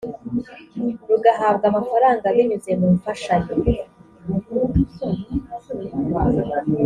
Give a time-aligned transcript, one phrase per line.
[1.09, 3.53] rugahabwa amafaranga binyuze mu mfashanyo